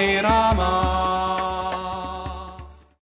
Rama. 0.00 0.39